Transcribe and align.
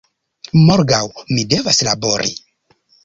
Morgaŭ 0.69 1.01
mi 1.35 1.43
devas 1.53 1.83
labori" 1.89 2.33